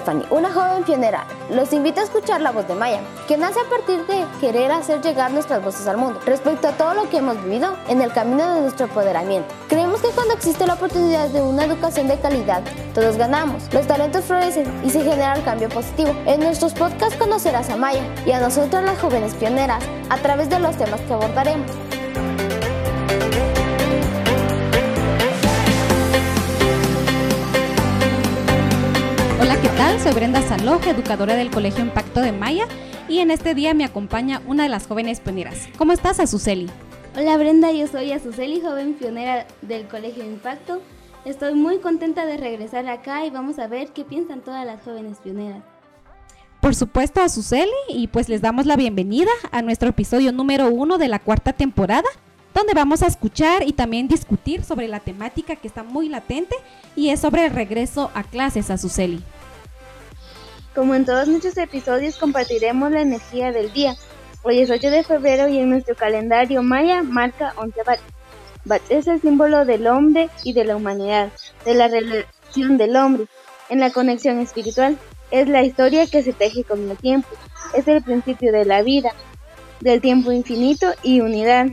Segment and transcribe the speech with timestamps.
[0.00, 1.26] Stephanie, una joven pionera.
[1.50, 5.02] Los invito a escuchar la voz de Maya, que nace a partir de querer hacer
[5.02, 8.54] llegar nuestras voces al mundo respecto a todo lo que hemos vivido en el camino
[8.54, 9.54] de nuestro empoderamiento.
[9.68, 12.62] Creemos que cuando existe la oportunidad de una educación de calidad,
[12.94, 16.14] todos ganamos, los talentos florecen y se genera el cambio positivo.
[16.24, 20.60] En nuestros podcasts conocerás a Maya y a nosotros las jóvenes pioneras a través de
[20.60, 21.70] los temas que abordaremos.
[29.62, 30.00] ¿Qué tal?
[30.00, 32.66] Soy Brenda Saloja, educadora del Colegio Impacto de Maya,
[33.10, 35.68] y en este día me acompaña una de las jóvenes pioneras.
[35.76, 36.70] ¿Cómo estás, Azuceli?
[37.14, 40.80] Hola Brenda, yo soy Azuceli, joven pionera del Colegio Impacto.
[41.26, 45.18] Estoy muy contenta de regresar acá y vamos a ver qué piensan todas las jóvenes
[45.18, 45.62] pioneras.
[46.62, 51.08] Por supuesto, Azuceli, y pues les damos la bienvenida a nuestro episodio número uno de
[51.08, 52.08] la cuarta temporada,
[52.54, 56.56] donde vamos a escuchar y también discutir sobre la temática que está muy latente
[56.96, 59.22] y es sobre el regreso a clases, Azuceli.
[60.80, 63.96] Como en todos nuestros episodios compartiremos la energía del día.
[64.42, 68.00] Hoy es 8 de febrero y en nuestro calendario maya marca 11 Bat.
[68.64, 71.32] Bat es el símbolo del hombre y de la humanidad,
[71.66, 73.26] de la relación del hombre,
[73.68, 74.96] en la conexión espiritual.
[75.30, 77.28] Es la historia que se teje con el tiempo.
[77.74, 79.12] Es el principio de la vida,
[79.80, 81.66] del tiempo infinito y unidad.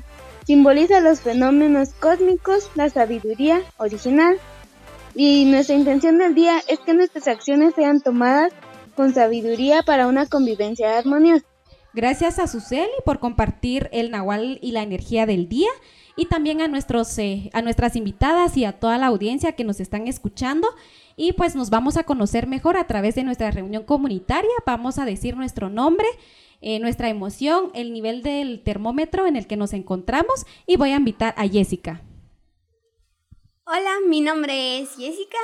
[0.45, 4.38] Simboliza los fenómenos cósmicos, la sabiduría original.
[5.16, 8.52] Y nuestra intención del día es que nuestras acciones sean tomadas
[8.98, 11.45] con sabiduría para una convivencia armoniosa.
[11.94, 15.70] Gracias a Suseli por compartir el Nahual y la energía del día
[16.16, 19.80] y también a, nuestros, eh, a nuestras invitadas y a toda la audiencia que nos
[19.80, 20.68] están escuchando.
[21.16, 24.50] Y pues nos vamos a conocer mejor a través de nuestra reunión comunitaria.
[24.66, 26.08] Vamos a decir nuestro nombre,
[26.62, 30.98] eh, nuestra emoción, el nivel del termómetro en el que nos encontramos y voy a
[30.98, 32.02] invitar a Jessica.
[33.66, 35.38] Hola, mi nombre es Jessica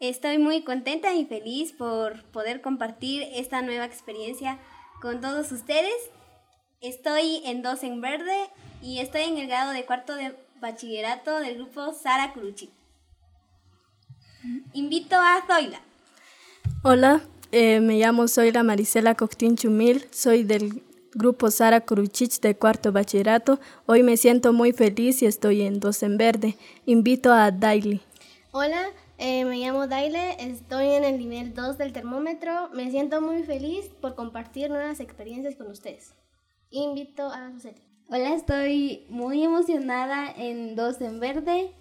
[0.00, 4.60] Estoy muy contenta y feliz por poder compartir esta nueva experiencia
[5.02, 5.92] con todos ustedes.
[6.80, 8.48] Estoy en Dos en Verde
[8.80, 12.70] y estoy en el grado de cuarto de bachillerato del grupo Sara Cruchi.
[14.72, 15.80] Invito a Zoila.
[16.84, 17.20] Hola,
[17.50, 23.58] eh, me llamo Zoila Marisela Coctín Chumil, soy del grupo Sara Cruchich de cuarto bachillerato.
[23.86, 26.56] Hoy me siento muy feliz y estoy en Dos en Verde.
[26.86, 28.00] Invito a Daily.
[28.52, 32.70] Hola, eh, me llamo Daile, estoy en el nivel 2 del termómetro.
[32.72, 36.14] Me siento muy feliz por compartir nuevas experiencias con ustedes.
[36.70, 37.82] Invito a Suseli.
[38.08, 41.74] Hola, estoy muy emocionada en Dos en Verde.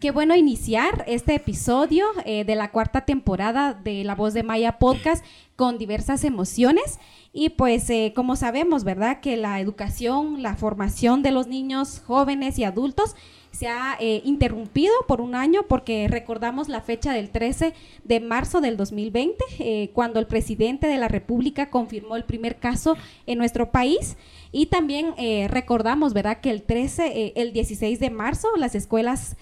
[0.00, 4.78] Qué bueno iniciar este episodio eh, de la cuarta temporada de La Voz de Maya
[4.78, 5.24] Podcast
[5.56, 7.00] con diversas emociones.
[7.32, 9.18] Y pues eh, como sabemos, ¿verdad?
[9.20, 13.16] Que la educación, la formación de los niños, jóvenes y adultos
[13.50, 18.60] se ha eh, interrumpido por un año porque recordamos la fecha del 13 de marzo
[18.60, 23.72] del 2020, eh, cuando el presidente de la República confirmó el primer caso en nuestro
[23.72, 24.16] país.
[24.52, 25.14] Y también
[25.48, 29.36] recordamos, ¿verdad?, que el 13, el 16 de marzo las escuelas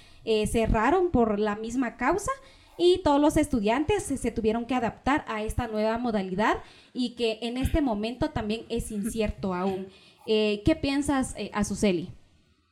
[0.47, 2.31] cerraron por la misma causa
[2.79, 6.59] y todos los estudiantes se, tuvieron que adaptar a esta nueva modalidad
[6.93, 9.89] y que en este momento también es incierto aún.
[10.27, 12.11] ¿Qué piensas, Azuceli?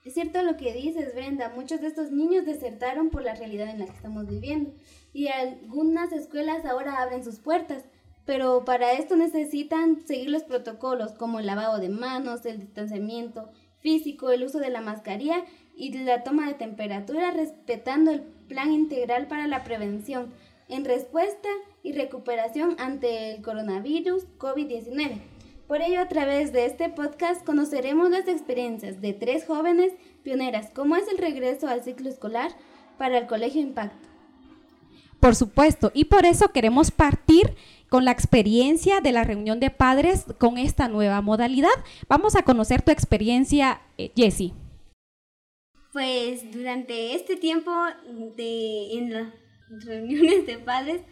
[0.04, 1.50] Es cierto lo que dices, Brenda.
[1.56, 4.74] Muchos de estos niños desertaron por la realidad en la que estamos viviendo.
[5.14, 7.84] Y algunas escuelas ahora abren sus puertas.
[8.26, 14.30] Pero para esto necesitan seguir los protocolos como el lavado de manos, el distanciamiento físico,
[14.30, 15.44] el uso de la mascarilla
[15.76, 20.32] y la toma de temperatura, respetando el plan integral para la prevención
[20.68, 21.48] en respuesta
[21.82, 25.20] y recuperación ante el coronavirus COVID-19.
[25.66, 29.92] Por ello, a través de este podcast conoceremos las experiencias de tres jóvenes
[30.22, 32.50] pioneras, como es el regreso al ciclo escolar
[32.98, 34.08] para el Colegio Impacto.
[35.20, 37.54] Por supuesto, y por eso queremos partir
[37.88, 41.70] con la experiencia de la reunión de padres con esta nueva modalidad.
[42.08, 44.52] Vamos a conocer tu experiencia, eh, Jessie.
[45.94, 47.70] Pues durante este tiempo
[48.36, 49.32] de, en las
[49.68, 51.02] reuniones de padres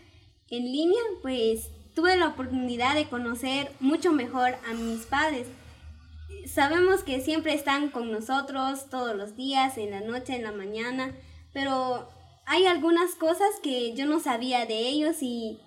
[0.50, 5.46] en línea, pues tuve la oportunidad de conocer mucho mejor a mis padres.
[6.46, 11.14] Sabemos que siempre están con nosotros todos los días, en la noche, en la mañana,
[11.52, 12.08] pero
[12.44, 15.60] hay algunas cosas que yo no sabía de ellos y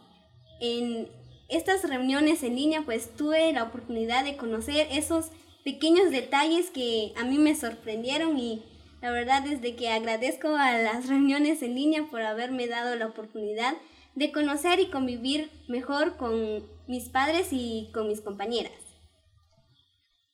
[0.60, 1.08] en
[1.48, 5.28] estas reuniones en línea pues tuve la oportunidad de conocer esos
[5.64, 8.62] pequeños detalles que a mí me sorprendieron y
[9.06, 13.06] la verdad es de que agradezco a las reuniones en línea por haberme dado la
[13.06, 13.76] oportunidad
[14.16, 18.74] de conocer y convivir mejor con mis padres y con mis compañeras.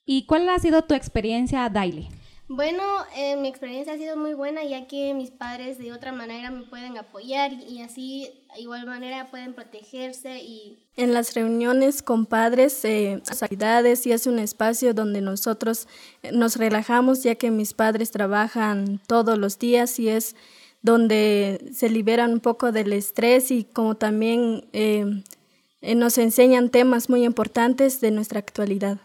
[0.05, 2.07] ¿Y cuál ha sido tu experiencia, Daile?
[2.53, 2.83] Bueno,
[3.15, 6.63] eh, mi experiencia ha sido muy buena ya que mis padres de otra manera me
[6.63, 10.77] pueden apoyar y así de igual manera pueden protegerse y...
[10.97, 15.87] En las reuniones con padres, eh, actividades y es un espacio donde nosotros
[16.23, 20.35] eh, nos relajamos ya que mis padres trabajan todos los días y es
[20.81, 25.05] donde se liberan un poco del estrés y como también eh,
[25.95, 28.97] nos enseñan temas muy importantes de nuestra actualidad.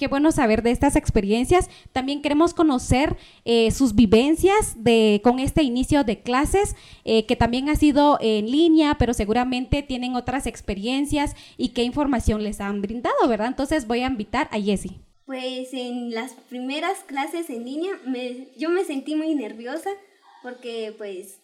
[0.00, 1.68] Qué bueno saber de estas experiencias.
[1.92, 6.74] También queremos conocer eh, sus vivencias de, con este inicio de clases,
[7.04, 12.42] eh, que también ha sido en línea, pero seguramente tienen otras experiencias y qué información
[12.42, 13.48] les han brindado, ¿verdad?
[13.48, 15.02] Entonces voy a invitar a Jessie.
[15.26, 17.92] Pues en las primeras clases en línea
[18.56, 19.90] yo me sentí muy nerviosa
[20.42, 21.40] porque pues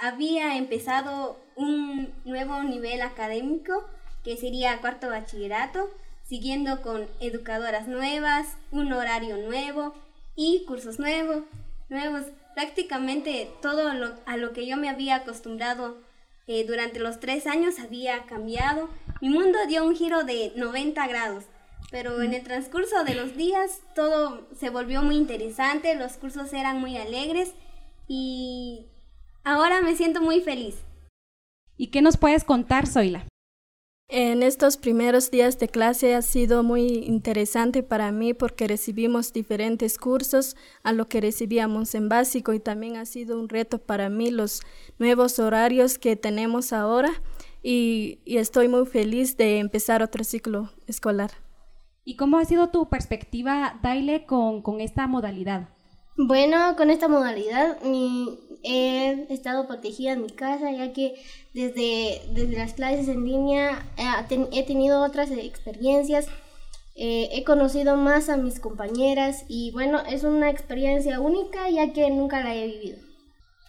[0.00, 3.84] había empezado un nuevo nivel académico
[4.24, 5.88] que sería cuarto bachillerato
[6.32, 9.92] siguiendo con educadoras nuevas, un horario nuevo
[10.34, 11.42] y cursos nuevos,
[11.90, 12.22] nuevos.
[12.54, 13.90] Prácticamente todo
[14.24, 15.98] a lo que yo me había acostumbrado
[16.46, 18.88] eh, durante los tres años había cambiado.
[19.20, 21.44] Mi mundo dio un giro de 90 grados,
[21.90, 26.80] pero en el transcurso de los días todo se volvió muy interesante, los cursos eran
[26.80, 27.52] muy alegres
[28.08, 28.86] y
[29.44, 30.76] ahora me siento muy feliz.
[31.76, 33.26] ¿Y qué nos puedes contar, Zoila?
[34.14, 39.96] En estos primeros días de clase ha sido muy interesante para mí porque recibimos diferentes
[39.96, 44.30] cursos a lo que recibíamos en básico y también ha sido un reto para mí
[44.30, 44.60] los
[44.98, 47.10] nuevos horarios que tenemos ahora
[47.62, 51.30] y, estoy muy feliz de empezar otro ciclo escolar.
[52.04, 55.70] ¿Y cómo ha sido tu perspectiva, Daile, con, con esta modalidad?
[56.18, 57.78] Bueno, con esta modalidad
[58.62, 61.14] he estado protegida en mi casa ya que
[61.54, 66.26] desde, desde las clases en línea eh, he tenido otras experiencias,
[66.94, 72.10] eh, he conocido más a mis compañeras y bueno, es una experiencia única ya que
[72.10, 72.98] nunca la he vivido.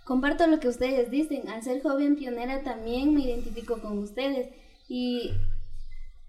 [0.05, 4.49] Comparto lo que ustedes dicen, al ser joven pionera también me identifico con ustedes
[4.89, 5.31] y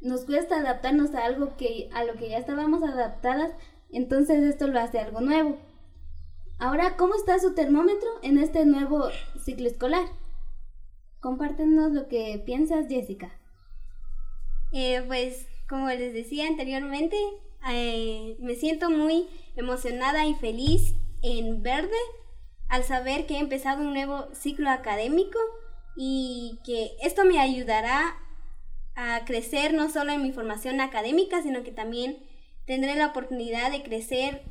[0.00, 3.50] nos cuesta adaptarnos a algo que a lo que ya estábamos adaptadas,
[3.90, 5.58] entonces esto lo hace algo nuevo.
[6.58, 9.08] Ahora, ¿cómo está su termómetro en este nuevo
[9.44, 10.04] ciclo escolar?
[11.24, 13.32] Compártenos lo que piensas, Jessica.
[14.72, 17.16] Eh, pues, como les decía anteriormente,
[17.72, 19.26] eh, me siento muy
[19.56, 20.92] emocionada y feliz
[21.22, 21.96] en verde
[22.68, 25.38] al saber que he empezado un nuevo ciclo académico
[25.96, 28.18] y que esto me ayudará
[28.94, 32.18] a crecer no solo en mi formación académica, sino que también
[32.66, 34.42] tendré la oportunidad de crecer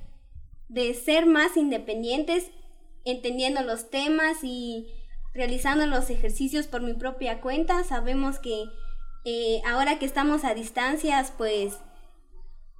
[0.69, 2.49] de ser más independientes,
[3.05, 4.87] entendiendo los temas y
[5.33, 7.83] realizando los ejercicios por mi propia cuenta.
[7.83, 8.65] Sabemos que
[9.25, 11.77] eh, ahora que estamos a distancias, pues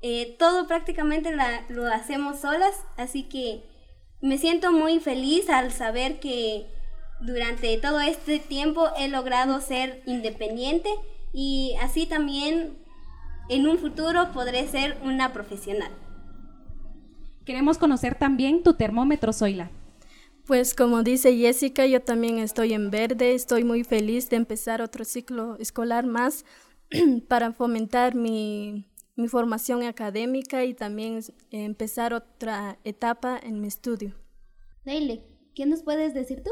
[0.01, 1.33] eh, todo prácticamente
[1.69, 3.63] lo hacemos solas, así que
[4.21, 6.67] me siento muy feliz al saber que
[7.21, 10.89] durante todo este tiempo he logrado ser independiente
[11.31, 12.77] y así también
[13.50, 15.91] en un futuro podré ser una profesional.
[17.45, 19.71] Queremos conocer también tu termómetro, Zoila.
[20.45, 25.05] Pues como dice Jessica, yo también estoy en verde, estoy muy feliz de empezar otro
[25.05, 26.43] ciclo escolar más
[27.29, 28.85] para fomentar mi,
[29.29, 34.15] formación académica y también empezar otra etapa en mi estudio.
[34.83, 35.23] Leile,
[35.55, 36.50] ¿qué nos puedes decir tú?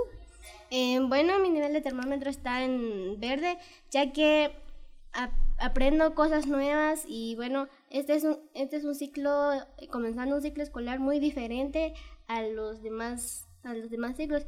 [0.70, 3.58] Eh, bueno, mi nivel de termómetro está en verde,
[3.90, 4.52] ya que
[5.60, 9.52] aprendo cosas nuevas y bueno, este es un, este es un ciclo,
[9.92, 11.94] comenzando un ciclo escolar muy diferente
[12.28, 14.46] a los demás, a los demás ciclos.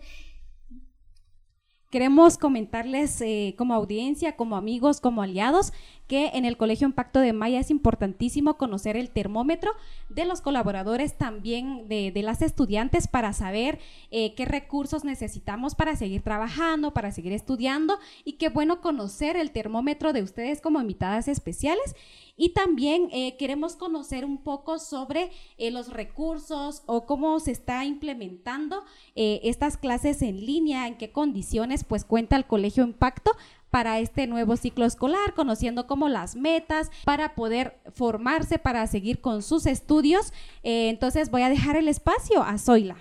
[1.93, 5.73] Queremos comentarles eh, como audiencia, como amigos, como aliados,
[6.07, 9.71] que en el Colegio Impacto de Maya es importantísimo conocer el termómetro
[10.09, 16.23] de los colaboradores, también de, las estudiantes, para saber eh, qué recursos necesitamos para seguir
[16.23, 21.95] trabajando, para seguir estudiando y qué bueno conocer el termómetro de ustedes como invitadas especiales.
[22.35, 28.83] Y también eh, queremos conocer un poco sobre los recursos o cómo se está implementando
[29.15, 33.31] estas clases en línea, en qué condiciones pues cuenta el Colegio Impacto
[33.69, 39.41] para este nuevo ciclo escolar, conociendo como las metas para poder formarse, para seguir con
[39.41, 40.31] sus estudios.
[40.61, 42.97] entonces voy a dejar el espacio a Zoila.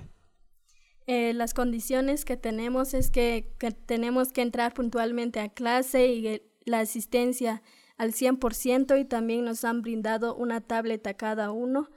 [1.07, 6.81] las condiciones que tenemos es que, que, tenemos que entrar puntualmente a clase y la
[6.81, 7.63] asistencia
[7.99, 11.89] al 100% y también nos han brindado una tableta cada uno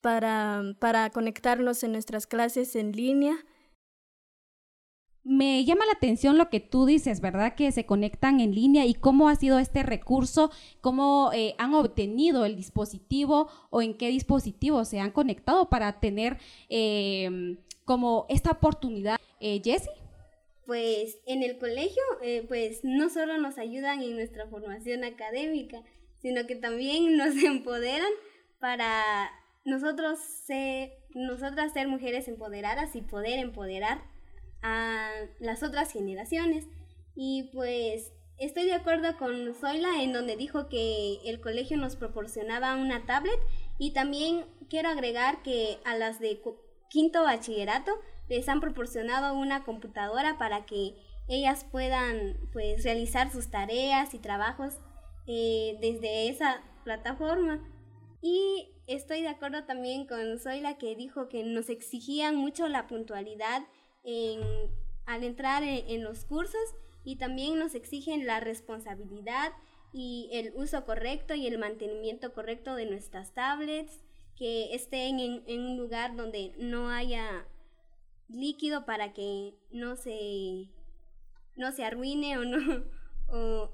[0.00, 3.36] para, para conectarnos en nuestras clases en línea.
[5.28, 7.54] Me llama la atención lo que tú dices, ¿verdad?
[7.54, 12.44] Que se conectan en línea y cómo ha sido este recurso, cómo eh, han obtenido
[12.44, 16.38] el dispositivo o en qué dispositivo se han conectado para tener
[16.70, 19.18] eh, como esta oportunidad.
[19.40, 19.90] Eh, Jessie.
[20.66, 25.82] Pues en el colegio, eh, pues no solo nos ayudan en nuestra formación académica,
[26.20, 28.10] sino que también nos empoderan
[28.60, 29.30] para
[29.64, 34.02] nosotros ser, nosotras ser mujeres empoderadas y poder empoderar
[34.62, 35.10] a
[35.40, 36.66] las otras generaciones.
[37.14, 42.76] Y pues estoy de acuerdo con Zoila en donde dijo que el colegio nos proporcionaba
[42.76, 43.38] una tablet
[43.78, 46.40] y también quiero agregar que a las de
[46.88, 47.92] quinto bachillerato
[48.28, 50.94] les han proporcionado una computadora para que
[51.28, 54.78] ellas puedan pues realizar sus tareas y trabajos
[55.26, 57.62] eh, desde esa plataforma.
[58.22, 63.62] Y estoy de acuerdo también con Zoila que dijo que nos exigían mucho la puntualidad
[64.04, 66.74] al entrar en, los cursos
[67.04, 69.52] y también nos exigen la responsabilidad
[69.92, 74.00] y el uso correcto y el mantenimiento correcto de nuestras tablets,
[74.36, 77.46] que estén en, un lugar donde no haya
[78.28, 80.68] líquido para que no se,
[81.56, 82.84] no se arruine o no.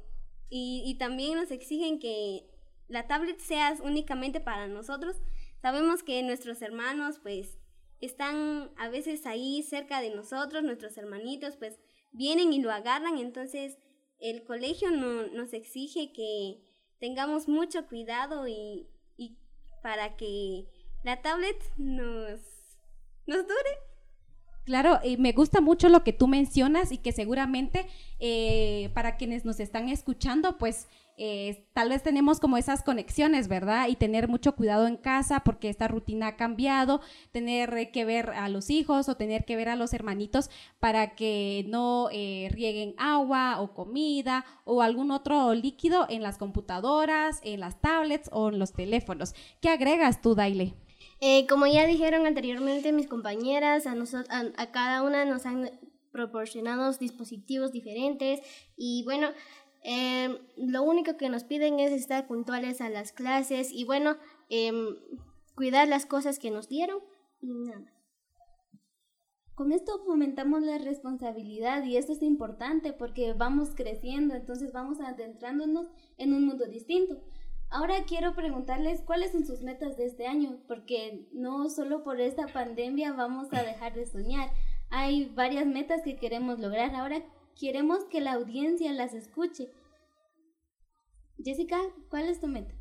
[0.51, 2.47] y, y también nos exigen que
[2.89, 5.17] la tablet sea únicamente para nosotros.
[5.61, 7.59] Sabemos que nuestros hermanos pues
[8.05, 11.79] están a veces ahí cerca de nosotros, nuestros hermanitos, pues
[12.13, 13.79] vienen y lo agarran, entonces
[14.19, 16.61] el colegio no, nos exige que
[16.99, 19.37] tengamos mucho cuidado y, y
[19.83, 20.67] para que
[21.03, 22.41] la tablet nos,
[23.27, 23.79] nos dure.
[24.65, 27.87] Claro, y me gusta mucho lo que tú mencionas y que seguramente
[28.19, 30.89] eh, para quienes nos están escuchando, pues
[31.73, 33.89] tal vez tenemos como esas conexiones, ¿verdad?
[33.89, 38.49] Y tener mucho cuidado en casa porque esta rutina ha cambiado, tener que ver a
[38.49, 43.61] los hijos o tener que ver a los hermanitos para que no eh, rieguen agua
[43.61, 48.73] o comida o algún otro líquido en las computadoras, en las tablets o en los
[48.73, 49.35] teléfonos.
[49.61, 50.75] ¿Qué agregas tú, Daile?
[51.21, 53.95] Eh, como ya dijeron anteriormente mis compañeras, a,
[54.57, 55.71] a cada una nos han
[56.15, 58.41] proporcionado dispositivos diferentes
[58.77, 59.31] y bueno,
[59.87, 64.17] Em, lo único que nos piden es estar puntuales a las clases y bueno,
[64.49, 64.97] em,
[65.55, 67.01] cuidar las cosas que nos dieron
[67.43, 67.93] y nada.
[69.55, 75.87] Con esto fomentamos la responsabilidad y esto es importante porque vamos creciendo, entonces vamos adentrándonos
[76.17, 77.21] en un mundo distinto.
[77.69, 82.47] Ahora quiero preguntarles cuáles son sus metas de este año, porque no solo por esta
[82.47, 84.51] pandemia vamos a dejar de soñar.
[84.91, 86.95] Hay varias metas que queremos lograr.
[86.95, 87.23] Ahora
[87.59, 89.71] queremos que la audiencia las escuche.
[91.43, 92.75] Jessica, ¿cuál es tu meta?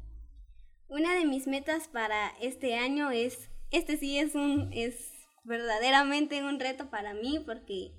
[0.88, 5.12] Una de mis metas para este año es, este sí es un, es
[5.44, 7.92] verdaderamente un reto para mí porque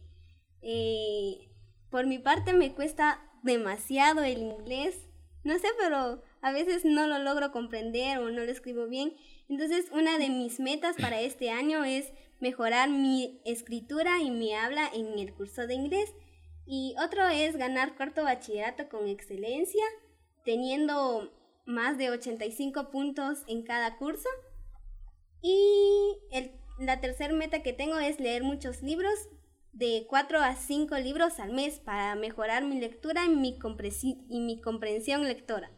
[0.62, 1.50] eh,
[1.90, 4.96] por mi parte me cuesta demasiado el inglés.
[5.42, 9.14] No sé, pero a veces no lo logro comprender o no lo escribo bien.
[9.48, 14.88] Entonces, una de mis metas para este año es mejorar mi escritura y mi habla
[14.92, 16.14] en el curso de inglés.
[16.66, 19.84] Y otro es ganar cuarto bachillerato con excelencia,
[20.44, 21.30] teniendo
[21.66, 24.28] más de 85 puntos en cada curso.
[25.42, 26.16] Y
[26.78, 29.28] la tercera meta que tengo es leer muchos libros,
[29.72, 33.58] de 4 a 5 libros al mes para mejorar mi lectura y mi,
[34.28, 35.70] y mi comprensión lectora.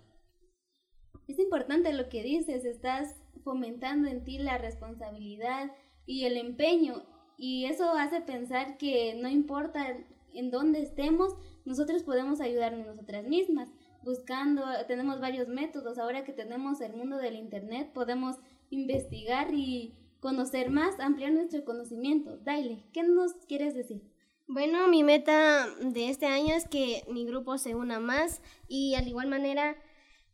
[1.27, 5.73] Es importante lo que dices, estás fomentando en ti la responsabilidad
[6.05, 7.05] y el empeño
[7.39, 9.97] y eso hace pensar que no importa
[10.37, 13.69] en dónde estemos, nosotros podemos ayudarnos nosotras mismas.
[14.03, 15.99] Buscando, tenemos varios métodos.
[15.99, 18.37] Ahora que tenemos el mundo del Internet, podemos
[18.71, 22.37] investigar y conocer más, ampliar nuestro conocimiento.
[22.39, 24.03] Daile, ¿qué nos quieres decir?
[24.49, 29.09] Bueno, mi meta de este año es que mi grupo se una más y al
[29.09, 29.77] igual manera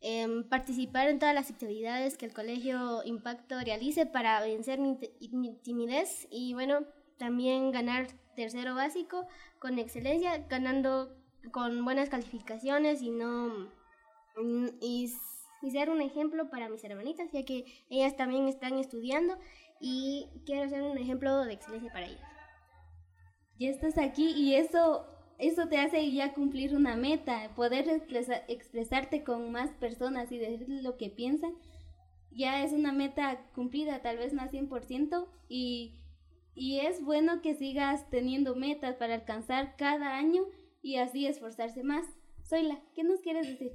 [0.01, 4.99] em, participar en todas las actividades que el colegio Impacto realice para vencer mi,
[5.31, 6.85] mi timidez y bueno,
[7.17, 9.27] también ganar tercero básico
[9.59, 11.15] con excelencia, ganando
[11.51, 13.69] con buenas calificaciones y no
[14.81, 15.13] y,
[15.71, 19.37] ser un ejemplo para mis hermanitas, ya que ellas también están estudiando
[19.79, 22.21] y quiero ser un ejemplo de excelencia para ellas.
[23.59, 25.05] Ya estás aquí y eso
[25.37, 27.85] eso te hace ya cumplir una meta, poder
[28.47, 31.53] expresarte con más personas y decir lo que piensan.
[32.31, 35.95] Ya es una meta cumplida, tal vez no al 100%, y
[36.55, 40.43] y es bueno que sigas teniendo metas para alcanzar cada año
[40.81, 42.05] y así esforzarse más.
[42.45, 43.71] Zoila, ¿qué nos quieres decir?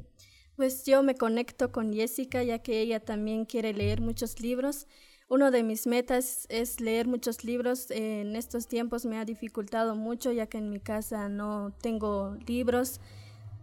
[0.56, 4.86] Pues yo me conecto con Jessica ya que ella también quiere leer muchos libros.
[5.28, 7.90] Uno de mis metas es leer muchos libros.
[7.90, 13.00] En estos tiempos me ha dificultado mucho ya que en mi casa no tengo libros.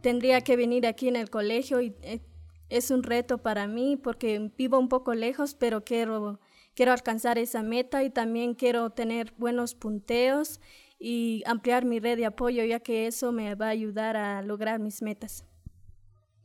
[0.02, 2.22] Tendría que venir aquí en el colegio y eh,
[2.70, 6.40] es un reto para mí porque vivo un poco lejos, pero quiero,
[6.75, 10.60] quiero alcanzar esa meta y también quiero tener buenos punteos
[11.00, 14.79] y ampliar mi red de apoyo ya que eso me va a ayudar a lograr
[14.79, 15.46] mis metas.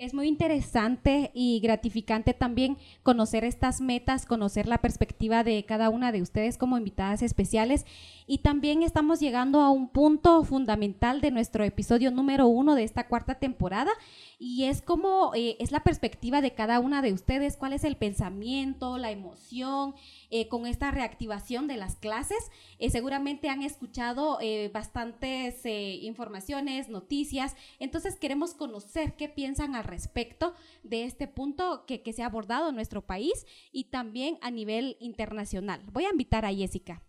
[0.00, 6.10] Es muy interesante y gratificante también conocer estas metas, conocer la perspectiva de cada una
[6.10, 7.84] de ustedes como invitadas especiales
[8.26, 13.08] y también estamos llegando a un punto fundamental de nuestro episodio número uno de esta
[13.08, 13.90] cuarta temporada
[14.42, 17.98] y es como eh, es la perspectiva de cada una de ustedes, cuál es el
[17.98, 19.94] pensamiento, la emoción
[20.30, 22.50] eh, con esta reactivación de las clases.
[22.78, 24.38] Eh, seguramente han escuchado
[24.72, 30.54] bastantes informaciones, noticias, entonces queremos conocer qué piensan al respecto
[30.84, 34.96] de este punto que, que se ha abordado en nuestro país y también a nivel
[35.00, 35.82] internacional.
[35.92, 37.02] Voy a invitar a Jessica.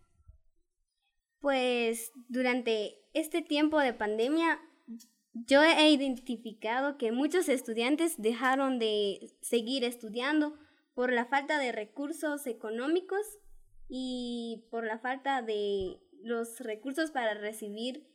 [1.40, 4.60] Pues durante este tiempo de pandemia
[5.34, 10.58] yo he identificado que muchos estudiantes dejaron de seguir estudiando
[10.94, 13.40] por la falta de recursos económicos
[13.88, 18.08] y por la falta de los recursos para recibir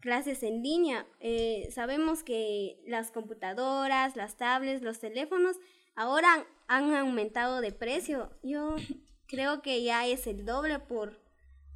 [0.00, 1.06] clases en línea.
[1.20, 5.56] Eh, sabemos que las computadoras, las tablets, los teléfonos
[5.94, 8.30] ahora han aumentado de precio.
[8.42, 8.76] Yo
[9.26, 11.20] creo que ya es el doble por,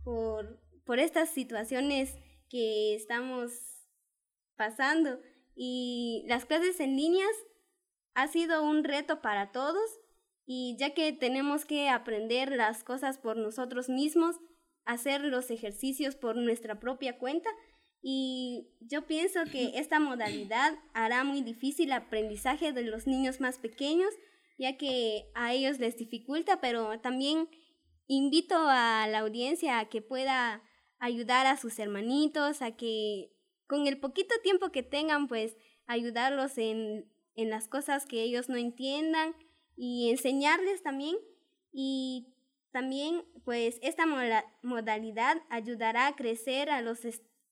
[0.03, 2.17] por, por estas situaciones
[2.49, 3.78] que estamos
[4.59, 5.19] pasando.
[5.57, 7.33] Y las clases en líneas
[8.13, 9.89] ha sido un reto para todos
[10.45, 14.37] y ya que tenemos que aprender las cosas por nosotros mismos,
[14.85, 17.49] hacer los ejercicios por nuestra propia cuenta
[18.01, 23.59] y yo pienso que esta modalidad hará muy difícil el aprendizaje de los niños más
[23.59, 24.11] pequeños,
[24.57, 27.49] ya que a ellos les dificulta, pero también
[28.07, 30.63] invito a la audiencia a que pueda
[30.99, 33.31] ayudar a sus hermanitos, a que
[33.69, 35.57] con el poquito tiempo que tengan, pues
[35.87, 39.37] ayudarlos en, en las cosas que ellos no entiendan
[39.77, 41.17] y enseñarles también.
[41.73, 42.35] Y
[42.73, 44.05] también, pues esta
[44.63, 47.01] modalidad ayudará a crecer a los,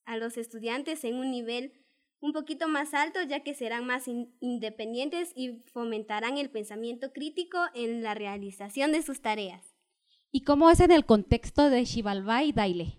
[0.04, 1.72] a los estudiantes en un nivel
[2.20, 8.02] un poquito más alto, ya que serán más independientes y fomentarán el pensamiento crítico en
[8.02, 9.76] la realización de sus tareas.
[10.32, 12.98] ¿Y cómo es en el contexto de Xibalbá y Daile?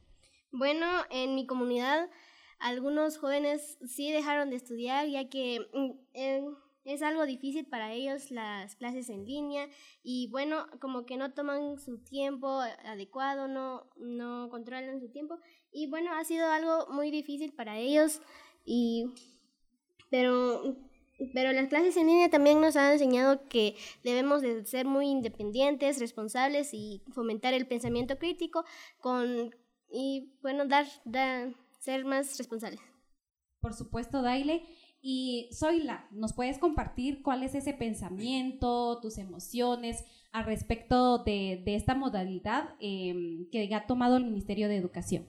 [0.51, 2.09] Bueno, en mi comunidad
[2.59, 6.45] algunos jóvenes sí dejaron de estudiar ya que mm, eh,
[6.85, 9.67] es algo difícil para ellos las clases en línea
[10.03, 15.37] y bueno, como que no toman su tiempo adecuado, no, no controlan su tiempo
[15.71, 18.21] y bueno, ha sido algo muy difícil para ellos
[18.63, 19.11] y
[20.09, 20.77] pero
[21.33, 25.99] pero las clases en línea también nos han enseñado que debemos de ser muy independientes,
[25.99, 28.63] responsables y fomentar el pensamiento crítico
[28.99, 29.53] con
[29.89, 31.53] y bueno, dar, dar
[31.87, 32.81] ser más responsables.
[33.61, 34.61] Por supuesto, Daile.
[35.01, 41.95] Y Zoila, ¿nos puedes compartir cuál es ese pensamiento, tus emociones al respecto de, esta
[41.95, 45.25] modalidad em, que ha tomado el Ministerio de Educación?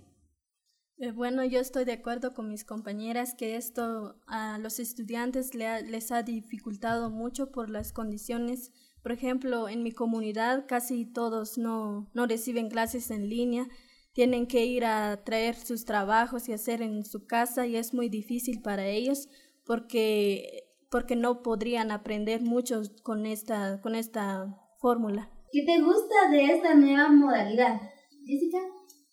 [0.97, 6.11] Eh, bueno, yo estoy de acuerdo con mis compañeras que esto a los estudiantes les
[6.11, 8.73] ha dificultado mucho por las condiciones.
[9.01, 13.69] Por ejemplo, en mi comunidad casi todos no, no reciben clases en línea
[14.13, 18.09] tienen que ir a traer sus trabajos y hacer en su casa y es muy
[18.09, 19.29] difícil para ellos
[19.65, 25.31] porque, porque no podrían aprender mucho con esta, con esta fórmula.
[25.53, 27.81] ¿Qué te gusta de esta nueva modalidad?
[28.27, 28.59] Jessica.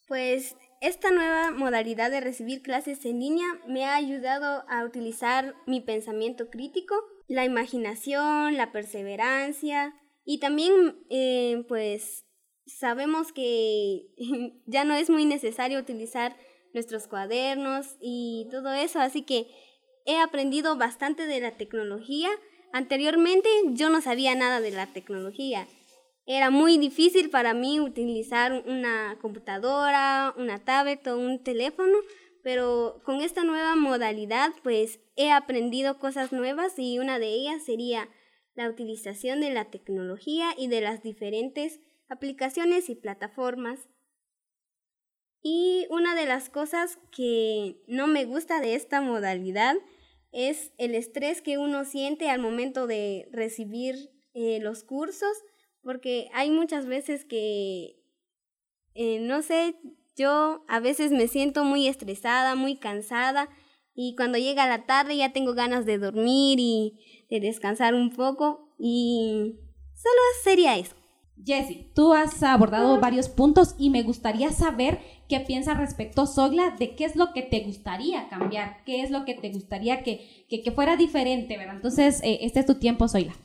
[0.07, 5.81] Pues esta nueva modalidad de recibir clases en línea me ha ayudado a utilizar mi
[5.81, 6.95] pensamiento crítico,
[7.27, 12.24] la imaginación, la perseverancia y también eh, pues
[12.65, 14.07] sabemos que
[14.65, 16.35] ya no es muy necesario utilizar
[16.73, 19.47] nuestros cuadernos y todo eso, así que
[20.05, 22.29] he aprendido bastante de la tecnología.
[22.73, 25.67] Anteriormente yo no sabía nada de la tecnología.
[26.27, 31.97] Era muy difícil para mí utilizar una computadora, una tablet o un teléfono,
[32.43, 38.09] pero con esta nueva modalidad pues he aprendido cosas nuevas y una de ellas sería
[38.55, 43.89] la utilización de la tecnología y de las diferentes aplicaciones y plataformas.
[45.41, 49.75] Y una de las cosas que no me gusta de esta modalidad
[50.31, 55.31] es el estrés que uno siente al momento de recibir eh, los cursos,
[55.81, 58.03] porque hay muchas veces que,
[58.95, 59.75] eh, no sé,
[60.15, 63.49] yo a veces me siento muy estresada, muy cansada,
[63.93, 68.73] y cuando llega la tarde ya tengo ganas de dormir y de descansar un poco,
[68.77, 69.55] y
[69.93, 70.95] solo sería eso.
[71.43, 76.95] Jessy, tú has abordado varios puntos y me gustaría saber qué piensa respecto, Sogla, de
[76.95, 80.71] qué es lo que te gustaría cambiar, qué es lo que te gustaría que, que,
[80.71, 81.75] fuera diferente, ¿verdad?
[81.75, 83.35] Entonces, eh, este es tu tiempo, Sogla.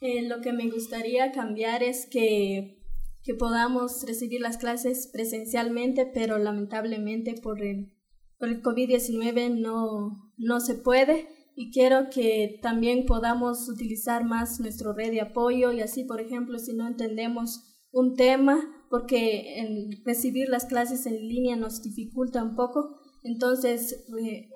[0.00, 2.78] Eh, lo que me gustaría cambiar es que,
[3.24, 7.94] que podamos recibir las clases presencialmente, pero lamentablemente por el,
[8.38, 14.92] por el COVID-19 no, no se puede y quiero que también podamos utilizar más nuestro
[14.92, 20.66] red de apoyo y así, por ejemplo, si no entendemos un tema, porque recibir las
[20.66, 24.50] clases en línea nos dificulta un poco, entonces eh,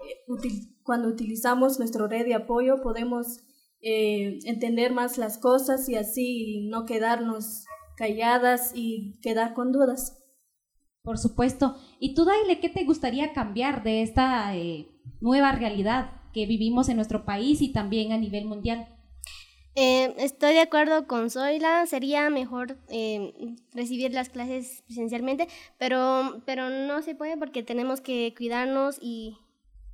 [0.85, 3.41] cuando utilizamos nuestro red de apoyo podemos
[3.81, 7.65] eh, entender más las cosas y así no quedarnos
[7.97, 10.21] calladas y quedar con dudas.
[11.03, 11.75] Por supuesto.
[11.99, 14.87] ¿Y tú, Daile, qué te gustaría cambiar de esta eh,
[15.21, 16.22] nueva realidad?
[16.33, 18.89] Que vivimos en nuestro país y también a nivel mundial.
[19.75, 23.33] Eh, estoy de acuerdo con Zoila, sería mejor eh,
[23.73, 29.39] recibir las clases presencialmente, pero, pero no se puede porque tenemos que cuidarnos y,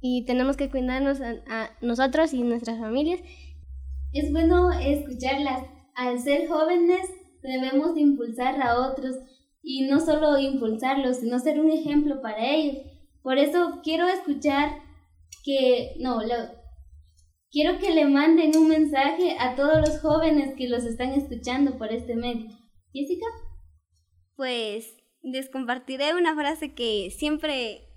[0.01, 3.20] y tenemos que cuidarnos a, nosotros y nuestras familias.
[4.12, 5.64] Es bueno escucharlas.
[5.94, 7.09] Al ser jóvenes
[7.42, 9.14] debemos impulsar a otros
[9.62, 12.79] y no solo impulsarlos, sino ser un ejemplo para ellos.
[13.22, 14.88] Por eso quiero escuchar
[15.49, 16.35] que, no, lo,
[17.51, 21.91] quiero que le manden un mensaje a todos los jóvenes que los están escuchando por
[21.91, 22.51] este medio.
[22.93, 23.25] Jessica.
[24.37, 27.89] Pues les compartiré una frase que siempre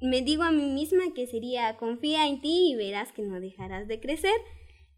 [0.00, 3.86] me digo a mí misma que sería confía en ti y verás que no dejarás
[3.86, 4.34] de crecer.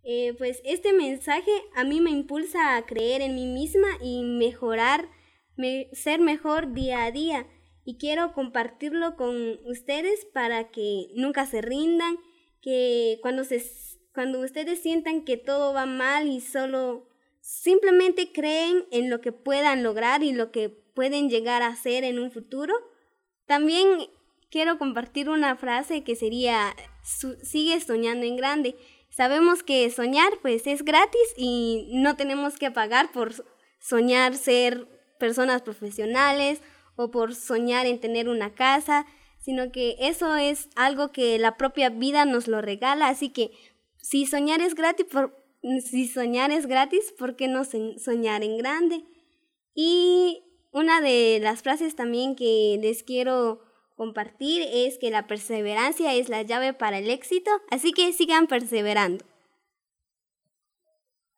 [0.05, 5.07] Eh, pues este mensaje a mí me impulsa a creer en mí misma y mejorar,
[5.93, 7.47] ser mejor día a día
[7.85, 12.17] y quiero compartirlo con ustedes para que nunca se rindan,
[12.63, 13.63] que cuando, se,
[14.15, 17.07] cuando ustedes sientan que todo va mal y solo
[17.41, 22.19] simplemente creen en lo que puedan lograr y lo que pueden llegar a ser en
[22.19, 22.75] un futuro.
[23.47, 23.87] También
[24.51, 26.75] quiero compartir una frase que sería,
[27.43, 28.77] sigue soñando en grande.
[29.11, 33.35] Sabemos que soñar pues es gratis y no tenemos que pagar por
[33.79, 36.63] soñar ser personas profesionales
[36.97, 39.07] o por soñar en tener una casa,
[39.39, 43.51] sino que eso es algo que la propia vida nos lo regala, así que
[43.99, 45.37] si soñar es gratis, por,
[45.83, 49.05] si soñar es gratis, ¿por qué no soñar en grande?
[49.75, 53.61] Y una de las frases también que les quiero
[53.97, 59.25] compartir es que la perseverancia es la llave para el éxito, así que sigan perseverando.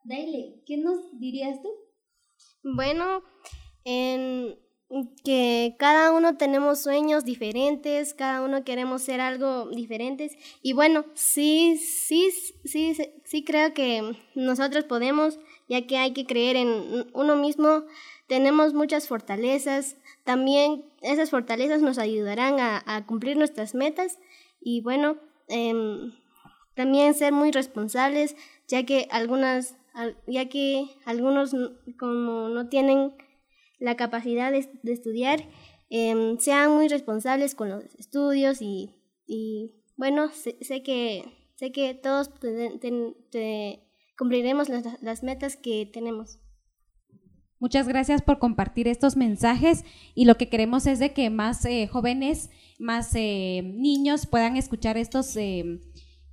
[0.05, 1.69] Daile, ¿qué nos dirías tú?
[2.63, 3.23] Bueno,
[3.85, 4.59] en
[5.25, 10.33] que cada uno tenemos sueños diferentes, cada uno queremos ser algo diferentes.
[10.63, 12.31] Y bueno, sí, sí,
[12.65, 17.85] sí, sí creo que nosotros podemos, ya que hay que creer en uno mismo,
[18.29, 24.19] tenemos muchas fortalezas, también esas fortalezas nos ayudarán a, cumplir nuestras metas.
[24.61, 25.19] Y bueno,
[25.49, 26.13] em,
[26.75, 28.37] también ser muy responsables,
[28.69, 29.77] ya que algunas,
[30.27, 31.55] ya que algunos
[31.99, 33.13] como no tienen
[33.79, 35.45] la capacidad de, estudiar,
[35.91, 38.91] em, sean muy responsables con los estudios y,
[39.97, 42.31] bueno, sé, que, sé que todos
[44.19, 46.39] cumpliremos las, metas que tenemos.
[47.59, 49.85] Muchas gracias por compartir estos mensajes
[50.15, 54.99] y lo que queremos es de que más eh, jóvenes, más eh, niños puedan escuchar
[54.99, 55.81] estos em,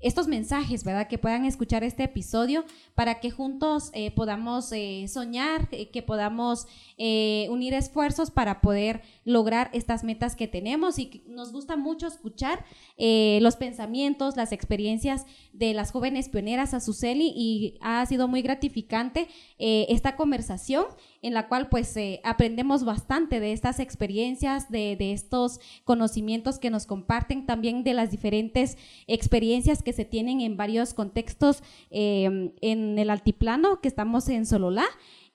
[0.04, 1.08] estos mensajes, ¿verdad?
[1.08, 6.68] Que puedan escuchar este episodio para que juntos eh, podamos eh, soñar, eh, que podamos
[6.98, 12.64] unir esfuerzos para poder lograr estas metas que tenemos y nos gusta mucho escuchar
[12.98, 20.16] los pensamientos, las experiencias de las jóvenes pioneras Azuceli y ha sido muy gratificante esta
[20.16, 20.86] conversación
[21.24, 26.86] en la cual pues aprendemos bastante de estas experiencias, de, de estos conocimientos que nos
[26.86, 33.10] comparten, también de las diferentes experiencias que se tienen en varios contextos em, en el
[33.10, 34.86] altiplano, que estamos en Sololá.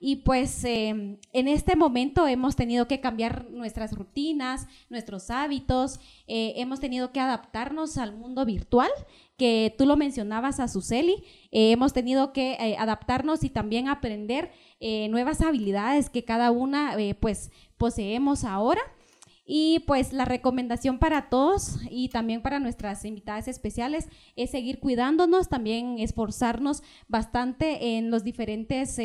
[0.01, 6.53] Y pues em, en este momento hemos tenido que cambiar nuestras rutinas, nuestros hábitos, eh,
[6.55, 8.89] hemos tenido que adaptarnos al mundo virtual,
[9.37, 14.51] que tú lo mencionabas a Suseli, eh, hemos tenido que eh, adaptarnos y también aprender
[15.09, 18.79] nuevas habilidades que cada una pues poseemos ahora.
[19.45, 24.07] Y pues la recomendación para todos y también para nuestras invitadas especiales
[24.37, 28.97] es seguir cuidándonos, también esforzarnos bastante en los diferentes...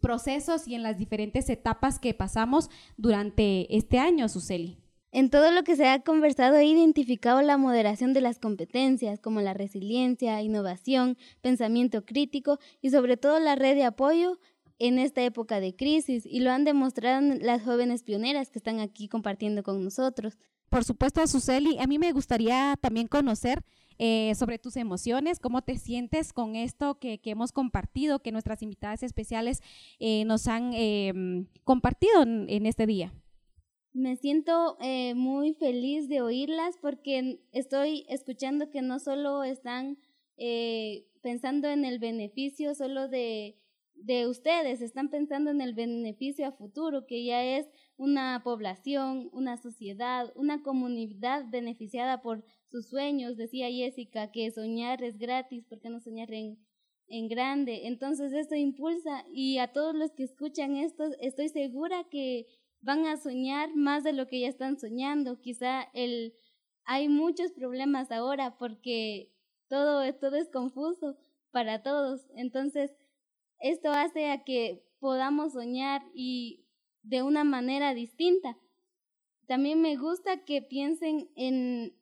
[0.00, 4.78] Procesos y en las diferentes etapas que pasamos durante este año, Suseli.
[5.12, 9.40] En todo lo que se ha conversado he identificado la moderación de las competencias como
[9.40, 14.38] la resiliencia, innovación, pensamiento crítico y sobre todo la red de apoyo
[14.78, 19.08] en esta época de crisis y lo han demostrado las jóvenes pioneras que están aquí
[19.08, 20.36] compartiendo con nosotros.
[20.68, 23.62] Por supuesto, Suseli, a mí me gustaría también conocer
[23.98, 29.02] eh, sobre tus emociones, cómo te sientes con esto que, hemos compartido, que nuestras invitadas
[29.02, 29.62] especiales
[29.98, 33.12] eh, nos han em, compartido en, este día.
[33.92, 39.98] Me siento eh, muy feliz de oírlas porque estoy escuchando que no solo están
[41.22, 43.56] pensando en el beneficio solo de,
[43.96, 49.56] de ustedes, están pensando en el beneficio a futuro, que ya es una población, una
[49.56, 53.36] sociedad, una comunidad beneficiada por sus sueños.
[53.36, 56.58] Decía Jessica que soñar es gratis, ¿por qué no soñar en,
[57.08, 57.86] en grande?
[57.86, 62.46] Entonces esto impulsa y a todos los que escuchan esto, estoy segura que
[62.80, 65.40] van a soñar más de lo que ya están soñando.
[65.40, 66.34] Quizá el,
[66.84, 69.32] hay muchos problemas ahora porque
[69.68, 71.16] todo, todo es confuso
[71.50, 72.26] para todos.
[72.34, 72.94] Entonces,
[73.58, 76.64] esto hace a que podamos soñar y
[77.02, 78.58] de una manera distinta.
[79.46, 81.96] También me gusta que piensen en,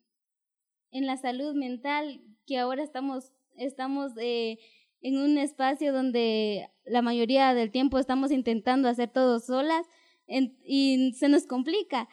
[0.95, 4.59] en la salud mental, que ahora estamos, estamos eh,
[5.03, 9.85] en un espacio donde la mayoría del tiempo estamos intentando hacer todo solas
[10.27, 12.09] y se nos complica.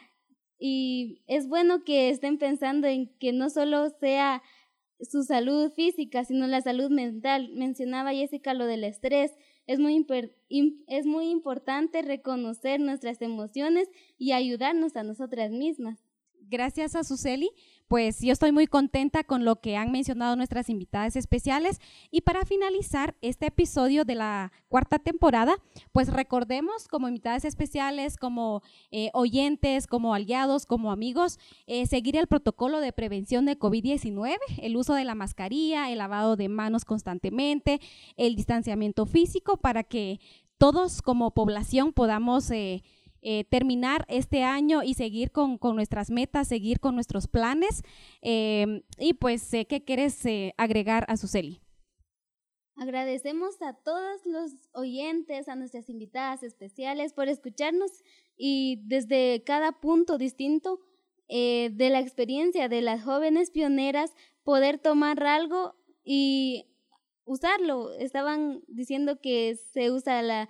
[0.60, 4.41] Y es bueno que estén pensando en que no solo sea
[5.00, 7.52] su salud física, sino la salud mental.
[7.54, 9.32] Mencionaba Jessica lo del estrés.
[9.67, 10.06] Es muy,
[10.88, 16.00] es muy importante reconocer nuestras emociones y ayudarnos a nosotras mismas.
[16.50, 17.52] Gracias a Suseli
[17.92, 21.82] pues yo estoy muy contenta con lo que han mencionado nuestras invitadas especiales.
[22.10, 25.58] Y para finalizar este episodio de la cuarta temporada,
[25.92, 32.28] pues recordemos como invitadas especiales, como eh, oyentes, como aliados, como amigos, eh, seguir el
[32.28, 37.82] protocolo de prevención de COVID-19, el uso de la mascarilla, el lavado de manos constantemente,
[38.16, 40.22] el distanciamiento físico para que
[40.58, 42.52] todos como población podamos...
[42.52, 42.84] Eh,
[43.22, 47.84] eh, terminar este año y seguir con, nuestras metas, seguir con nuestros planes.
[48.22, 51.62] Eh, y pues, ¿qué quieres eh, agregar a Suseli?
[52.76, 57.92] Agradecemos a todos los oyentes, a nuestras invitadas especiales por escucharnos
[58.36, 60.80] y desde cada punto distinto
[61.30, 64.12] de la experiencia de las jóvenes pioneras
[64.44, 66.66] poder tomar algo y
[67.26, 67.94] usarlo.
[67.94, 70.50] Estaban diciendo que se usa la,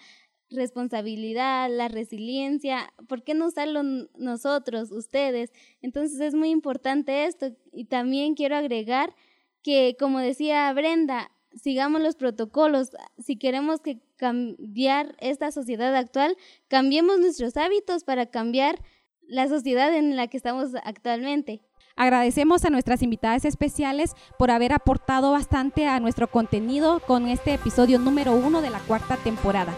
[0.52, 3.82] responsabilidad, la resiliencia, ¿por qué no usarlo
[4.18, 5.52] nosotros, ustedes?
[5.82, 9.16] Entonces es muy importante esto y también quiero agregar
[9.64, 12.92] que, como decía Brenda, sigamos los protocolos.
[13.18, 16.38] Si queremos que cambiar esta sociedad actual,
[16.68, 18.80] cambiemos nuestros hábitos para cambiar
[19.22, 21.62] la sociedad en la que estamos actualmente.
[21.96, 28.00] Agradecemos a nuestras invitadas especiales por haber aportado bastante a nuestro contenido con este episodio
[28.00, 29.76] número uno de la cuarta temporada.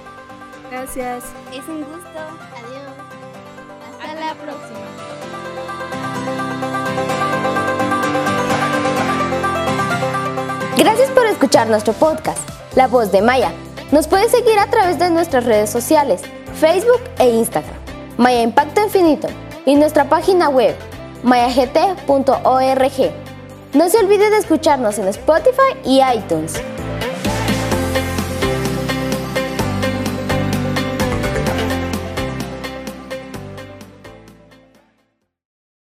[0.74, 1.26] Gracias.
[1.52, 2.10] Es un gusto.
[2.18, 2.82] Adiós.
[4.02, 4.80] Hasta, la próxima.
[10.76, 12.40] Gracias por escuchar nuestro podcast,
[12.76, 13.52] La Voz de Maya.
[13.92, 16.24] Nos puedes seguir a través de nuestras redes sociales,
[16.60, 17.78] Facebook e Instagram,
[18.18, 19.28] Maya Impacto Infinito,
[19.68, 20.76] y nuestra página web,
[21.22, 23.12] mayagt.org.
[23.74, 26.60] No se olvide de escucharnos en Spotify y iTunes.